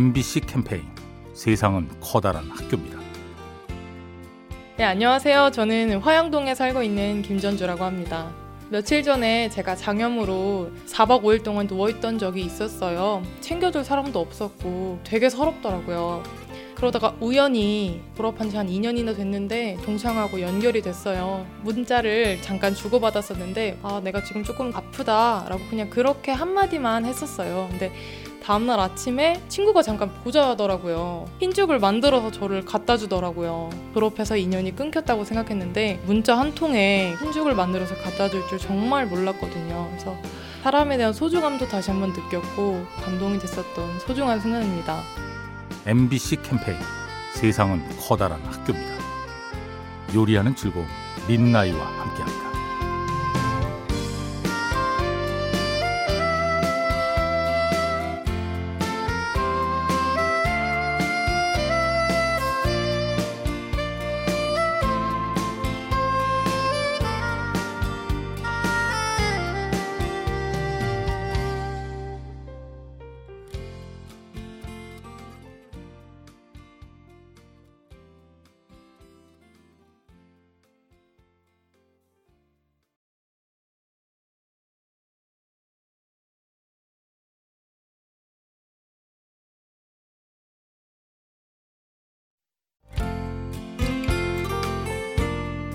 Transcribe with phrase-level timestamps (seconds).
[0.00, 0.82] MBC 캠페인
[1.32, 2.98] 세상은 커다란 학교입니다.
[4.76, 5.52] 네, 안녕하세요.
[5.52, 8.30] 저는 화양동에 살고 있는 김전주라고 합니다.
[8.68, 13.22] 며칠 전에 제가 장염으로 4박 5일 동안 누워있던 적이 있었어요.
[13.40, 16.22] 챙겨줄 사람도 없었고 되게 서럽더라고요.
[16.74, 21.46] 그러다가 우연히 졸업한 지 한 2년이나 됐는데 동창하고 연결이 됐어요.
[21.62, 27.68] 문자를 잠깐 주고받았었는데 아 내가 지금 조금 아프다라고 그냥 그렇게 한마디만 했었어요.
[27.70, 27.90] 근데
[28.46, 31.24] 다음날 아침에 친구가 잠깐 보자 하더라고요.
[31.40, 33.70] 흰죽을 만들어서 저를 갖다 주더라고요.
[33.92, 39.88] 졸업해서 인연이 끊겼다고 생각했는데 문자 한 통에 흰죽을 만들어서 갖다 줄 줄 정말 몰랐거든요.
[39.90, 40.14] 그래서
[40.62, 45.00] 사람에 대한 소중함도 다시 한번 느꼈고 감동이 됐었던 소중한 순간입니다.
[45.84, 46.78] MBC 캠페인
[47.34, 48.94] 세상은 커다란 학교입니다.
[50.14, 50.86] 요리하는 즐거움
[51.26, 52.45] 민나이와 함께합니다.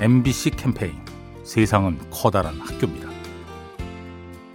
[0.01, 0.95] MBC 캠페인
[1.43, 3.07] 세상은 커다란 학교입니다.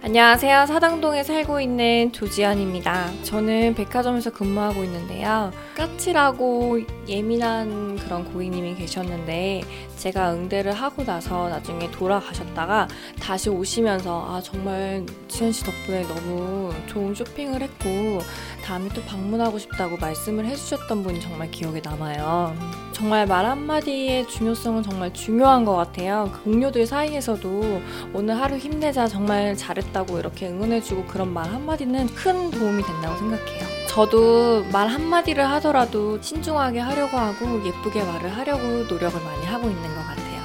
[0.01, 0.65] 안녕하세요.
[0.65, 3.09] 사당동에 살고 있는 조지연입니다.
[3.23, 5.53] 저는 백화점에서 근무하고 있는데요.
[5.77, 9.61] 까칠하고 예민한 그런 고객님이 계셨는데
[9.95, 12.89] 제가 응대를 하고 나서 나중에 돌아가셨다가
[13.21, 18.19] 다시 오시면서 아 정말 지현 씨 덕분에 너무 좋은 쇼핑을 했고
[18.65, 22.86] 다음에 또 방문하고 싶다고 말씀을 해주셨던 분이 정말 기억에 남아요.
[22.97, 26.31] 정말 말 한마디의 중요성은 정말 중요한 것 같아요.
[26.33, 27.79] 그 동료들 사이에서도
[28.11, 33.67] 오늘 하루 힘내자 정말 잘했다고 이렇게 응원해주고 그런 말 한마디는 큰 도움이 된다고 생각해요.
[33.87, 40.01] 저도 말 한마디를 하더라도 신중하게 하려고 하고 예쁘게 말을 하려고 노력을 많이 하고 있는 것
[40.01, 40.41] 같아요.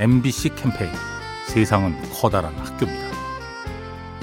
[0.00, 0.90] MBC 캠페인
[1.46, 3.16] 세상은 커다란 학교입니다.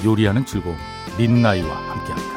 [0.04, 0.76] 요리하는 즐거움
[1.18, 2.31] 민나이와 함께합니다.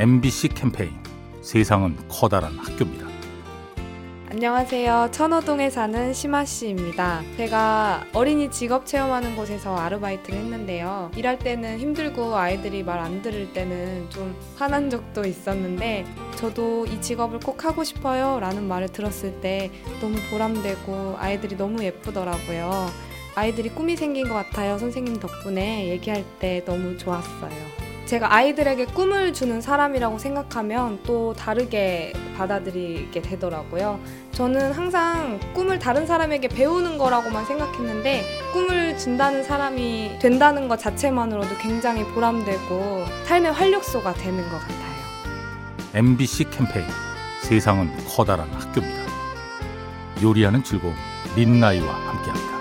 [0.00, 0.92] MBC 캠페인
[1.42, 3.06] 세상은 커다란 학교입니다.
[4.30, 5.10] 안녕하세요.
[5.12, 7.20] 천호동에 사는 심아 씨입니다.
[7.36, 11.10] 제가 어린이 직업 체험하는 곳에서 아르바이트를 했는데요.
[11.16, 16.06] 일할 때는 힘들고 아이들이 말 안 들을 때는 좀 화난 적도 있었는데
[16.36, 22.86] 저도 이 직업을 꼭 하고 싶어요 라는 말을 들었을 때 너무 보람되고 아이들이 너무 예쁘더라고요.
[23.34, 24.78] 아이들이 꿈이 생긴 것 같아요.
[24.78, 27.79] 선생님 덕분에 얘기할 때 너무 좋았어요.
[28.10, 34.00] 제가 아이들에게 꿈을 주는 사람이라고 생각하면 또 다르게 받아들이게 되더라고요.
[34.32, 42.02] 저는 항상 꿈을 다른 사람에게 배우는 거라고만 생각했는데 꿈을 준다는 사람이 된다는 것 자체만으로도 굉장히
[42.02, 44.80] 보람되고 삶의 활력소가 되는 것 같아요.
[45.94, 46.86] MBC 캠페인
[47.42, 49.04] 세상은 커다란 학교입니다.
[50.20, 50.96] 요리하는 즐거움
[51.36, 52.59] 민나이와 함께합니다.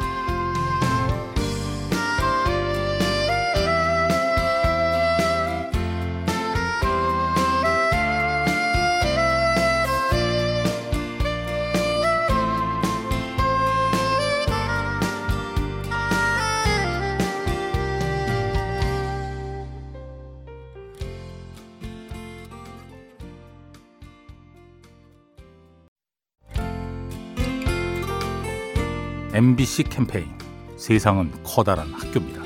[29.40, 30.28] MBC 캠페인
[30.76, 32.41] 세상은 커다란 학교입니다.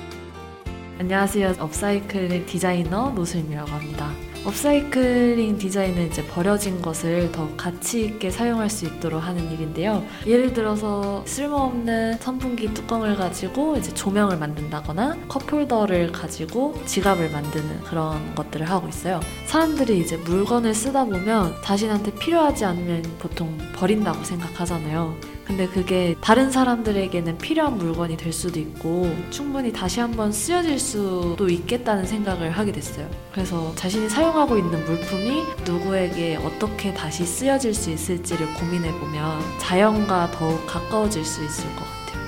[0.99, 1.55] 안녕하세요.
[1.57, 4.11] 업사이클링 디자이너 노수임이라고 합니다.
[4.45, 10.05] 업사이클링 디자인은 이제 버려진 것을 더 가치 있게 사용할 수 있도록 하는 일인데요.
[10.27, 18.69] 예를 들어서 쓸모없는 선풍기 뚜껑을 가지고 이제 조명을 만든다거나 컵홀더를 가지고 지갑을 만드는 그런 것들을
[18.69, 19.19] 하고 있어요.
[19.47, 25.32] 사람들이 이제 물건을 쓰다 보면 자신한테 필요하지 않으면 보통 버린다고 생각하잖아요.
[25.45, 32.05] 근데 그게 다른 사람들에게는 필요한 물건이 될 수도 있고 충분히 다시 한번 쓰여질 수도 있겠다는
[32.05, 33.09] 생각을 하게 됐어요.
[33.33, 40.65] 그래서 자신이 사용하고 있는 물품이 누구에게 어떻게 다시 쓰여질 수 있을지를 고민해 보면 자연과 더욱
[40.65, 42.23] 가까워질 수 있을 것 같아요.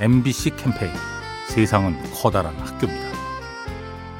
[0.00, 0.92] MBC 캠페인
[1.48, 3.10] 세상은 커다란 학교입니다.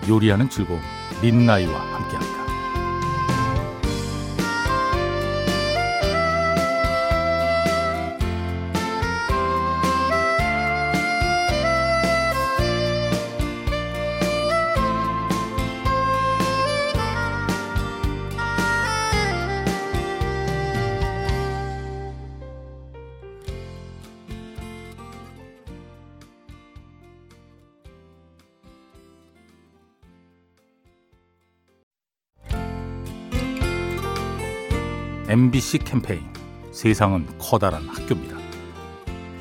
[0.09, 0.81] 요리하는 즐거움
[1.23, 2.30] 민나이와 함께합니다.
[35.31, 36.23] MBC 캠페인
[36.73, 38.37] 세상은 커다란 학교입니다.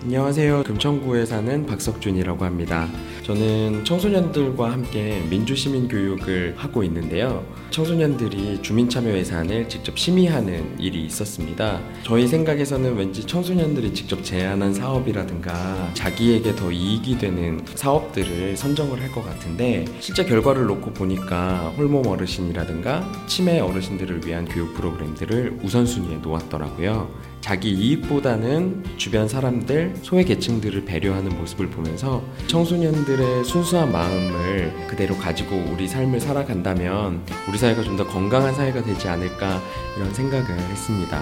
[0.03, 0.62] 안녕하세요.
[0.62, 2.88] 금천구에 사는 박석준이라고 합니다.
[3.24, 7.44] 저는 청소년들과 함께 민주시민 교육을 하고 있는데요.
[7.71, 11.80] 청소년들이 주민참여 예산을 직접 심의하는 일이 있었습니다.
[12.04, 19.25] 저희 생각에서는 왠지 청소년들이 직접 제안한 사업이라든가 자기에게 더 이익이 되는 사업들을 선정을 할 것
[19.25, 27.10] 같은데 실제 결과를 놓고 보니까 홀몸 어르신이라든가 치매 어르신들을 위한 교육 프로그램들을 우선순위에 놓았더라고요.
[27.42, 35.88] 자기 이익보다는 주변 사람들, 소외 계층들을 배려하는 모습을 보면서 청소년들의 순수한 마음을 그대로 가지고 우리
[35.88, 39.61] 삶을 살아간다면 우리 사회가 좀 더 건강한 사회가 되지 않을까
[39.97, 41.21] 이런 생각을 했습니다.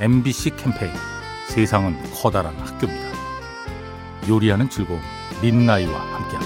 [0.00, 0.92] MBC 캠페인
[1.48, 3.06] 세상은 커다란 학교입니다.
[4.28, 5.00] 요리하는 즐거움
[5.42, 6.45] 민나이와 함께합니다.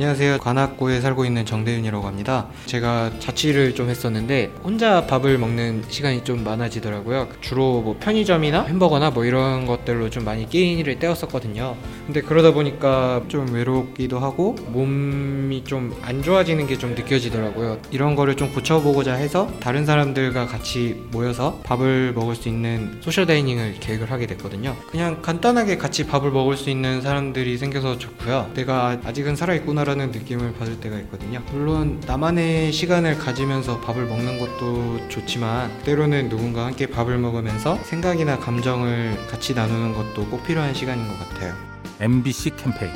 [0.00, 0.36] 안녕하세요.
[0.40, 2.48] 관악구에 살고 있는 정대윤이라고 합니다.
[2.66, 7.28] 제가 자취를 좀 했었는데 혼자 밥을 먹는 시간이 좀 많아지더라고요.
[7.40, 11.76] 주로 뭐 편의점이나 햄버거나 뭐 이런 것들로 좀 많이 끼니를 때웠었거든요.
[12.04, 17.78] 근데 그러다 보니까 좀 외롭기도 하고 몸이 좀 안 좋아지는 게 좀 느껴지더라고요.
[17.90, 23.76] 이런 거를 좀 고쳐보고자 해서 다른 사람들과 같이 모여서 밥을 먹을 수 있는 소셜 다이닝을
[23.80, 24.76] 계획을 하게 됐거든요.
[24.90, 28.50] 그냥 간단하게 같이 밥을 먹을 수 있는 사람들이 생겨서 좋고요.
[28.54, 29.54] 내가 아직은 살아
[29.86, 31.40] 있구나 라는 느낌을 받을 때가 있거든요.
[31.52, 39.16] 물론 나만의 시간을 가지면서 밥을 먹는 것도 좋지만 때로는 누군가 함께 밥을 먹으면서 생각이나 감정을
[39.28, 41.54] 같이 나누는 것도 꼭 필요한 시간인 것 같아요.
[42.00, 42.92] MBC 캠페인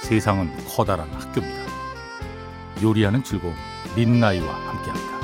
[0.00, 1.60] 세상은 커다란 학교입니다.
[2.82, 3.54] 요리하는 즐거움
[3.94, 5.19] 민나이와 함께합니다.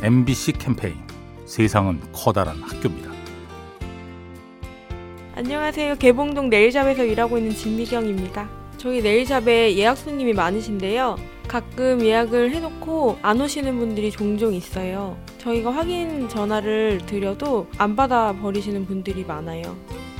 [0.00, 0.94] MBC 캠페인
[1.44, 3.10] 세상은 커다란 학교입니다.
[5.34, 5.96] 안녕하세요.
[5.96, 8.48] 개봉동 네일샵에서 일하고 있는 진미경입니다.
[8.76, 11.16] 저희 네일샵에 예약 손님이 많으신데요.
[11.48, 15.18] 가끔 예약을 해놓고 안 오시는 분들이 종종 있어요.
[15.38, 19.76] 저희가 확인 전화를 드려도 안 받아 버리시는 분들이 많아요.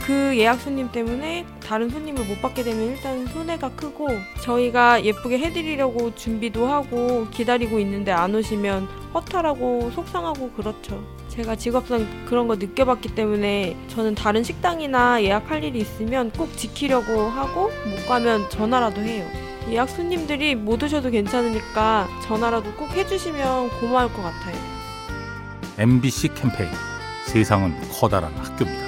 [0.09, 4.09] 그 예약 손님 때문에 다른 손님을 못 받게 되면 일단 손해가 크고
[4.41, 11.05] 저희가 예쁘게 해드리려고 준비도 하고 기다리고 있는데 안 오시면 허탈하고 속상하고 그렇죠.
[11.29, 17.65] 제가 직업상 그런 거 느껴봤기 때문에 저는 다른 식당이나 예약할 일이 있으면 꼭 지키려고 하고
[17.65, 19.27] 못 가면 전화라도 해요.
[19.69, 24.57] 예약 손님들이 못 오셔도 괜찮으니까 전화라도 꼭 해주시면 고마울 것 같아요.
[25.77, 26.71] MBC 캠페인
[27.27, 28.88] 세상은 커다란 학교입니다.